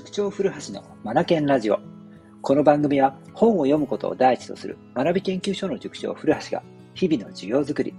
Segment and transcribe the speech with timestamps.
[0.00, 1.78] 塾長古橋のマナケンラジオ。
[2.40, 6.62] この番組は本を読むことを第一とする学び研究所の塾長古橋が
[6.94, 7.92] 日々の授業づくり、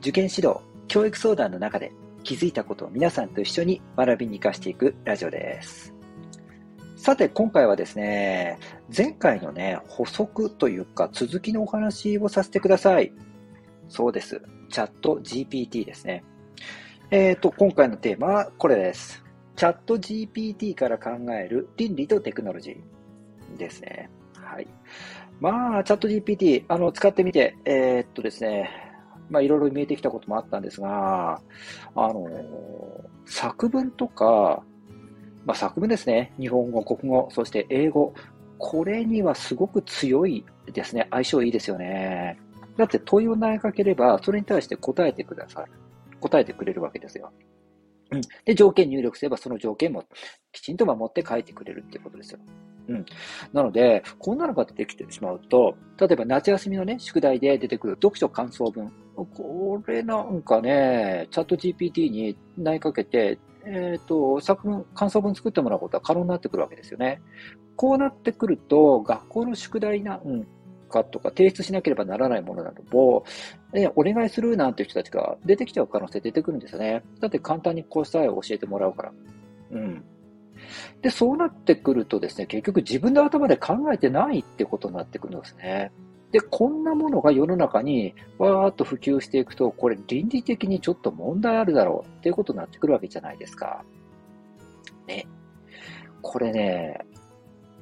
[0.00, 1.92] 受験指導、教育相談の中で
[2.24, 5.94] 気づいたことを皆さんと一緒に学びに活かしていくラジオです。
[6.94, 8.58] さて今回はですね、
[8.94, 13.14] 前回のね、補足というか続きのお話をさせてください。
[13.88, 14.42] そうです。
[14.68, 16.22] チャット GPT ですね。
[17.10, 19.25] えっ、ー、と、今回のテーマはこれです。
[19.56, 24.10] チャット GPT から考える倫理とテクノロジーですね。
[24.34, 24.66] はい。
[25.40, 28.70] まあ、チャット GPT、あの、使ってみて、えー、っとですね、
[29.30, 31.40] まあ、いろいろ見えてきたこともあったんですが、
[31.94, 32.28] あの、
[33.24, 34.62] 作文とか、
[35.46, 36.34] まあ、作文ですね。
[36.38, 38.12] 日本語、国語、そして英語。
[38.58, 41.08] これにはすごく強いですね。
[41.10, 42.38] 相性いいですよね。
[42.76, 45.66] だって問いを投げかければ、それに対して答えてください。
[46.20, 47.32] 答えてくれるわけですよ。
[48.10, 48.20] うん。
[48.44, 50.04] で、条件入力すればその条件も
[50.52, 52.38] きちんと守って書いてくれるっていうことですよ。
[52.88, 53.06] うん。
[53.52, 58.92] なので、こんなのが出てきてしまうと、例えば夏休みのね、宿題で出てくる読書感想文。
[59.16, 67.20] これなんかね、チャット GPT に投げかけて、えっ、ー、と、作文、感想文作ってもらうことは可能になってくるわけですよね。
[67.74, 70.46] こうなってくると、学校の宿題な、うん、
[70.88, 73.24] かとか提出しなければならないものなどを、
[73.74, 77.02] えお願いするなんていう人たちが出てきちゃう可能性出てくるんですよね。
[77.20, 79.12] だって簡単に答え教えてもらうから。
[79.72, 80.04] うん。
[81.02, 85.92] で、そうなってくるとですね、結局自分の頭で考えてないってことになってくるんですね。
[86.32, 93.84] で、こんなものが世の中にわーっと普及していくと、これ倫理的にちょっと問題あるだろうっていうことになってくるわけじゃないですか。
[95.06, 95.26] ね。
[96.22, 96.98] これね、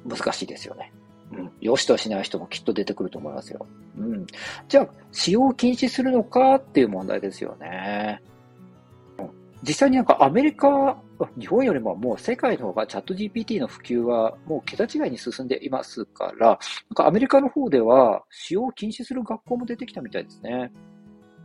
[0.05, 0.91] 難しいですよね。
[1.31, 3.65] うん、よしとしない人もきっと出てくると思いますよ。
[3.97, 4.25] うん。
[4.67, 8.21] じゃあ、使用を禁止するのかっていう問題ですよね。
[9.63, 10.97] 実際になんかアメリカ、
[11.39, 16.57] 日本よりももう世界の方がチャット GPT の普及はもう桁違いに進んでいますから、なん
[16.93, 20.71] かアメリカの方では使用を禁止する学校も出てきたみたいですね。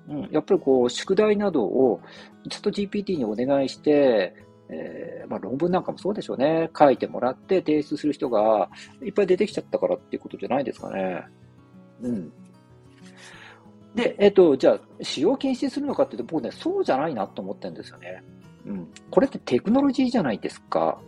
[0.09, 2.01] うん、やっぱりこう、宿題などを
[2.51, 4.35] チャット GPT にお願いして、
[4.73, 6.71] えー、まあ、論文なんかもそうでしょうね。
[6.79, 8.71] 書いてもらって提出する人が
[9.05, 11.25] いっぱい出てきちゃったからっていうことじゃないですかね。
[12.03, 12.33] うん。
[13.95, 18.23] で、えっ、ー、と、じゃあ、使用禁止するのかっていうと、僕ね、そうじゃないなと思ってるんですよね。
[18.65, 18.89] うん。
[19.11, 21.01] これってテクノロジーじゃないですか。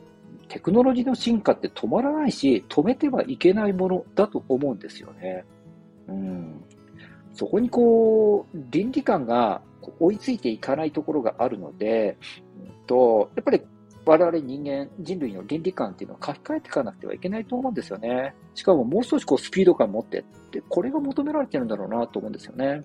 [0.49, 5.45] テクノロジーの進化って止まらないし、止めてはいけないものだと思うんですよね。
[6.09, 6.65] うん。
[7.33, 9.63] そこにこう、倫理観が
[9.99, 12.19] 追いついていかないところがあるので、
[12.87, 13.63] と、やっぱり
[14.05, 18.35] 我々人間、人類の倫理観っていうのを書き換えていかなくてはいけないと思うんですよね。
[18.55, 22.85] しかももう少しこうスピード感持ってって、これが求められてるんだろうなと思うんですよね。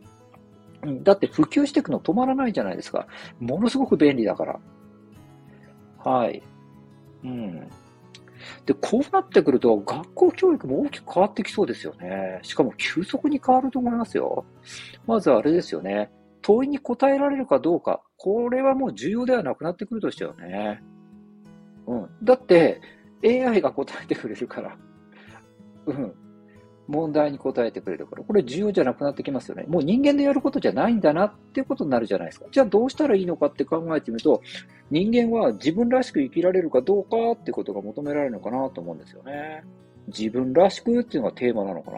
[1.03, 3.07] だって普及していくの止まらないじゃないですか。
[3.40, 4.59] ものすごく便利だから。
[6.03, 6.44] はい。
[7.24, 7.68] うん。
[8.66, 12.40] で、こうなってくると、学校教育も大きく変わってきそうですよね。
[12.44, 14.46] しかも急速に変わると思いますよ。
[15.07, 16.12] まずあれですよね。
[16.42, 20.81] 問いに答えられるかどうか、これはもう重要ではなくなってくるとしたよね。
[21.88, 22.09] うん。
[22.24, 22.81] だって、
[23.24, 24.78] AI が答えてくれるから。
[25.88, 26.14] うん。
[26.88, 29.66] 問題に答えてくれるから、これ重要じゃなくなってきますよね。
[29.68, 32.46] もう人間でやることじゃないんだなっていうことになるじゃないですか。
[32.50, 34.42] じゃあどうしたらいいのかって考えてみると、
[34.90, 39.64] 人間は自分らしく生きられるかどうかってことが求められるのかなと思うんですよね。
[40.08, 41.98] 自分らしくっていうのがテーマなのかな。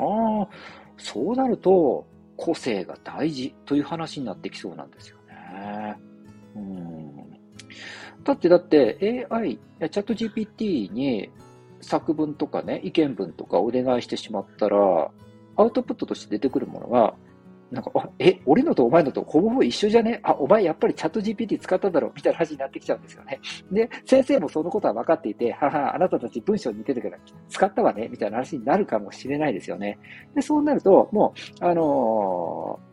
[0.98, 2.08] そうなると、
[2.40, 5.98] 個性が大事という話になってきそうなんですよね。
[6.56, 7.10] うん
[8.24, 11.30] だって、だって AI、チャット GPT に
[11.82, 15.12] 作文とかね、意見文とかお願いしてしまったら、
[15.56, 17.14] アウトプットとして出てくるものが、
[17.72, 20.20] なんか、え、俺のとお前のとほぼほぼ一緒じゃね？
[20.24, 22.08] あ、お前やっぱりチャット GPT 使っただろ？
[22.08, 23.40] うみたいな話になってきちゃうんですよね。
[23.72, 27.18] で、先生もそのことは分かっていて、はは、あなたたち文章似てるから
[27.50, 28.08] 使ったわね？
[28.10, 30.00] みたいな話になるかもしれないですよね。
[30.36, 32.90] で、そうなると、もう、あのー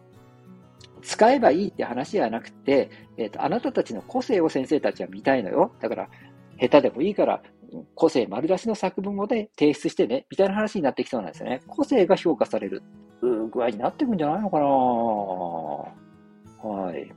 [1.02, 5.70] 使えばいいって話じゃなくて、えっ、ー、と、あなたたちの個性を先生たちは見たいのよ。
[5.80, 6.08] だから、
[6.58, 7.40] 下手でもいいから、
[7.94, 11.60] 個性丸出しの作文をで提出してね、みたいな話になってきそうなんですよね。
[11.66, 12.82] 個性が評価される
[13.20, 14.66] 具合になっていくんじゃないのかな
[16.68, 17.12] はい。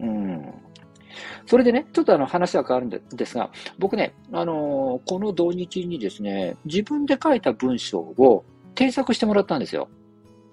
[0.00, 0.54] うん。
[1.46, 8.44] それでね、ちょっとあの話は変わるんですが、僕ね、あのー、この土日にですね、自分で書いた文章を
[8.74, 9.88] 添削してもらったんですよ。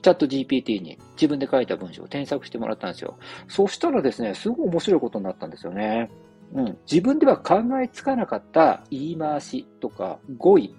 [0.01, 3.17] チャット GPT に自分で書いた文章を添削してもらったんですよ。
[3.47, 6.09] そしたらですね、すごい面白いことになったんですよね。
[6.53, 10.75] うん、自分では考えつかなかった言い回しとか語彙、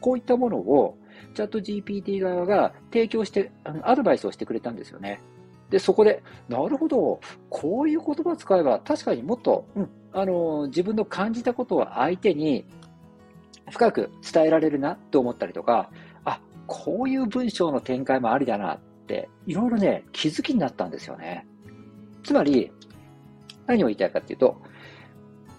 [0.00, 0.96] こういったものを
[1.34, 3.52] チャット GPT 側が提供して、
[3.82, 5.20] アドバイスをしてくれたんですよね。
[5.70, 7.20] で、そこで、なるほど、
[7.50, 12.64] こういう言葉を使えば、確かにもっと、うん、あの、自分の感じたことを相手に
[13.70, 15.90] 深く伝えられるなと思ったりとか、
[16.24, 21.46] あ、こういう文章の展開もありだなって、いろいろね、気づきになったんですよね。
[22.22, 22.72] つまり、
[23.66, 24.60] 何を言いたいかっていうと、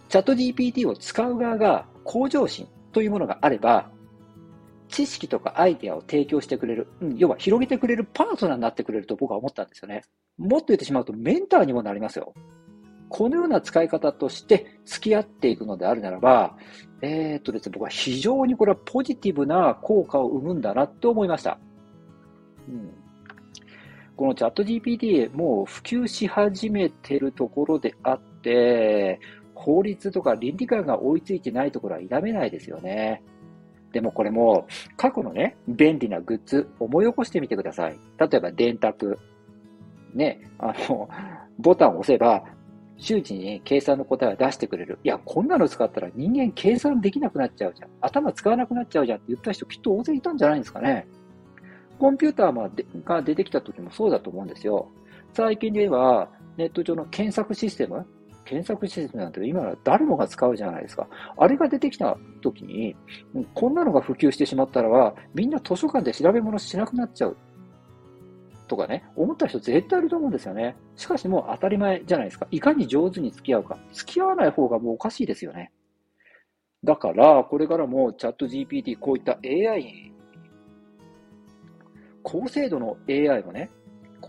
[0.09, 3.89] チャット GPT を使う側が向上心というものがあれば、
[4.89, 10.01] 知識とかアイデアを提供してくれる、うん、要は広げてくれるパートナーになってくれると僕は思ったんですよね。
[10.37, 12.33] もっと言ってしまうとメンターにもなりますよ。
[13.09, 16.57] このような使い方として付き合っていくのであるならば、
[17.01, 21.59] えー、っとですね、僕は非常にこれはポジティブな効果を生むんだなと思いました。
[22.67, 22.91] うん、
[24.15, 29.19] このチャット GPT もう普及し始めてるところであって、
[29.59, 33.21] 法律とか倫理観が追いついてないところは否めないですよね。
[33.91, 37.97] でもこれも過去のね、便利なグッズ思い起こしてみてください。
[38.17, 39.19] 例えば電卓。
[40.13, 41.09] ね、あの、
[41.59, 42.43] ボタンを押せば
[42.97, 44.97] 周知に計算の答えを出してくれる。
[45.03, 47.89] いや、こんなの使ったら人間計算できなくなっちゃうじゃん。
[48.01, 51.05] 頭使わなくなっちゃうじゃんって言った人きっと大勢いたんじゃないんですかね。
[51.99, 54.89] コンピューターが出てきた時もそうだと思うんですよ。
[55.33, 58.05] 最近では、ネット上の検索システム
[58.49, 61.07] 検索システムなんて今は誰もが使うじゃないですか。
[61.37, 62.95] あれが出てきた時に、
[63.53, 67.37] こんなのが普及してしまったらは、みんな図書館で調べ物しなくなっちゃう。
[68.67, 70.75] とかね、思った人絶対いると思うんですよね。
[70.95, 72.47] しかしもう当たり前じゃないですか。
[72.49, 73.77] いかに上手に付き合うか。
[73.93, 75.71] 付き合わない方がもうおかしいですよね。
[76.83, 80.11] だから、これからもチャット GPT、こういった AI、
[82.23, 83.69] 高精度の AI をね、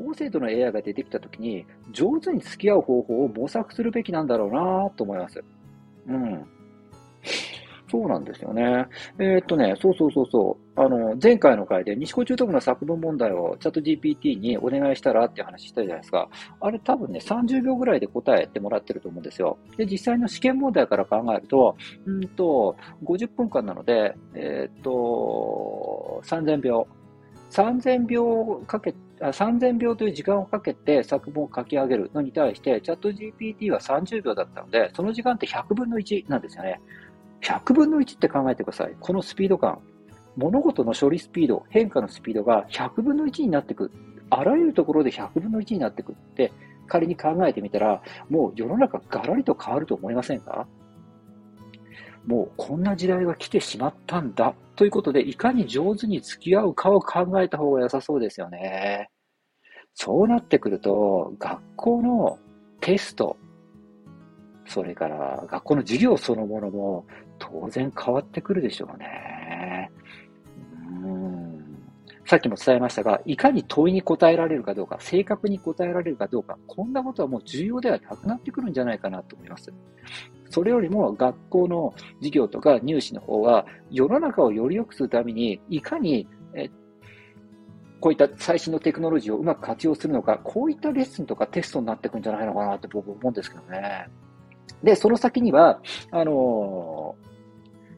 [0.00, 5.44] 高精度の AI が出てきたときに、上手に付き合う方法を模索するべきなんだろうなと思います。
[6.08, 6.47] うん。
[7.91, 8.87] そうなんですよね。
[9.19, 10.81] えー、っとね、そうそうそうそう。
[10.81, 16.29] あの、前回の回で西高中等部の作文問題をチャット GPT にお願いしたらって話したじゃないですか。
[16.61, 19.58] あれ多分ね、30秒ぐらいで答えてもらってると思うんですよ。
[19.76, 21.76] で、実際の試験問題から考えると、
[22.06, 26.87] うんと、50分間なので、えー、っと、3000秒。
[27.50, 36.81] 3000秒かけ、3000秒という時間をかけて作文を書き上げるのに対して、チャット GPT は30秒だったので、その時間って100分の1なんですよね。
[37.43, 38.96] 100分の1って考えてください。
[38.99, 39.78] このスピード感。
[40.37, 43.90] 物事の処理スピード、変化のスピードが100分の1になってく。
[44.31, 46.52] あらゆるところで100分の1になってくって
[46.87, 50.67] 仮に考えてみたら、もう世の中ガラリと変わると思いませんか？
[52.26, 54.55] もうこんな時代が来てしまったんだ。
[54.76, 59.11] ということで、いかに上手に付き合うかを考えた方が良さそうですよね。
[59.94, 62.38] そうなってくると、学校の
[62.81, 63.37] テスト、
[64.67, 67.05] それから学校の授業そのものも
[67.38, 69.90] 当然変わってくるでしょうね。
[71.05, 71.40] うん
[72.26, 79.72] さっきも伝えましたが、いかに問いに答えられるかどうか、正確に答えられるかどうか、こんなことはもう重要ではなくなってくるんじゃないかなと思います。
[80.50, 86.69] それよりも学校の授業とか入試の方は、世の中をより良くするために、いかに、え
[88.00, 94.08] こういった最新のテクノロジーをうまく活用するのか、こういったレッスンとかテストになっていくんじゃないのかなって僕思うんですけどね。
[94.82, 95.81] で、その先には、
[96.11, 97.31] あのー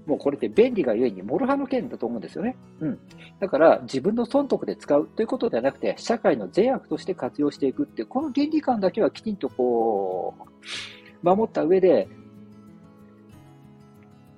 [0.06, 2.56] もうこれって便利がゆえに、モルハの件だと思うんですよね。
[2.80, 2.98] うん。
[3.38, 12.08] だから、自分の損得で使うということではなくて、社会の善悪として活用していくっていう、この原理観だけはきちんとこう、守った上で、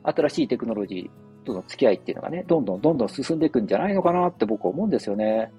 [0.05, 5.53] 新しいテクノロジーとの付き合いっていうのがね、どんどんどんどん進んでいくんじゃないのかなって僕は思うんですよね。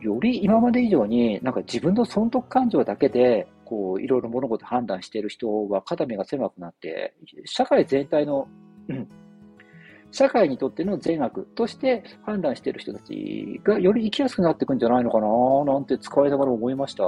[0.00, 8.48] より今まで以上に、なんか自分の損得感情だけで、こう、いろいろ物事判断している人は肩身が狭くなって、社会全体の、
[8.88, 9.08] うん、
[10.10, 17.04] 社会にとっての善悪として判断している人たちがより生きやすくなっていくんじゃないのかななんて使いながら思いました。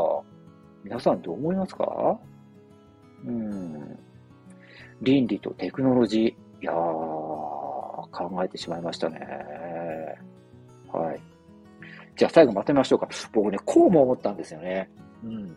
[0.84, 2.18] 皆さんどう思いますか？
[3.24, 3.98] うん。
[5.00, 6.51] 倫理とテクノロジー。
[6.62, 9.18] いやー、考えてしまいましたね。
[10.92, 11.20] はい。
[12.16, 13.08] じゃあ最後まとめましょうか。
[13.32, 14.88] 僕ね、こうも思ったんですよね。
[15.24, 15.56] うん。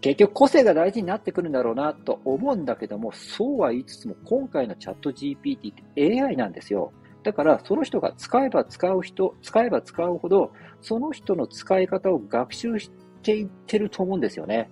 [0.00, 6.92] 結局個性が大事になってくるんだろうなと思うんだけども、そうは言いつつも今回のチャット GPT って AI なんですよ。
[7.22, 12.90] だからその人が使えば使う人、使えば使うほど、その人の使い方を学習し
[13.22, 14.70] ていってると思うんですよね。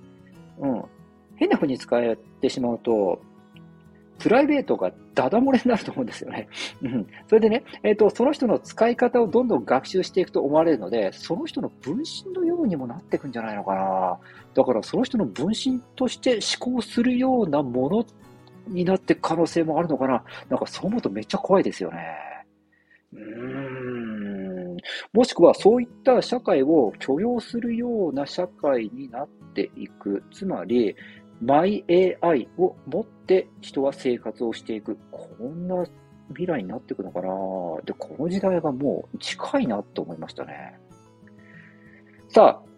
[0.58, 0.82] うん。
[1.36, 3.20] 変な風に使えてしまうと、
[4.18, 6.48] プライベートがダダ漏れになると思うんですよね。
[6.82, 7.06] うん。
[7.28, 14.18] それでね、えっ、ー、と、その人の使い方をどんどん学習していくと思われるので、その人の分身のようにもなっていくんじゃないのかな。
[14.54, 18.04] だから、その人の分身として思考するようなもの
[18.66, 20.24] になっていく可能性もあるのかな。
[20.48, 21.98] なんかそう思うとめっちゃ怖いですよね。
[23.12, 24.76] うーん。
[25.12, 30.22] もしくはそういった社会を許容するような社会になっていく。
[30.32, 30.94] つまり、
[31.40, 34.98] マイ AI を持って人は生活をしていく。
[35.10, 35.84] こんな
[36.28, 37.28] 未来になっていくのかな
[37.84, 40.78] で、この時代がもう近いなと思いましたね。
[42.28, 42.68] さあ、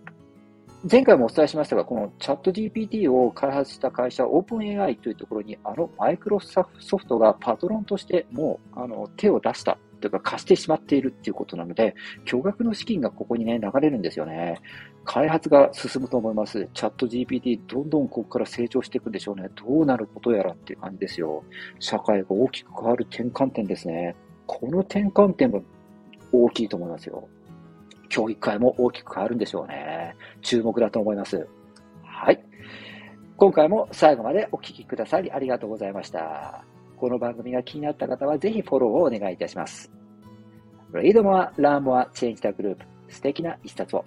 [0.91, 6.63] 前回もお伝えしましたが、このチャット GPT を開発した会社、オープン AI というところに、あのマイクロソ
[6.97, 14.61] フトがパトロンとしてもうあの手を出したというか貸してしまっているっていうことなので、巨額の資金がここにね、流れるんですよね。
[15.05, 16.69] 開発が進むと思います。
[16.75, 19.49] チャット GPT、どんどんここから成長していくんでしょうね。
[19.55, 21.45] どうなることやらっていう感じですよ。
[21.79, 24.17] 社会が大きく変わる転換点ですね。
[24.47, 25.61] この転換点が
[26.33, 27.29] 大きいと思いますよ。
[28.09, 30.17] 教育界も大きく変わるんでしょうね。
[30.43, 31.47] 注目だと思います。
[32.03, 32.43] はい。
[33.37, 36.65] 今回も最後までお聴きくださりありがとうございました。
[37.01, 39.91] この番組が気になった方はぜひフォローをお願いいたします。
[40.93, 42.77] Read more, learn more, change the group
[43.09, 44.05] 素敵な一冊を。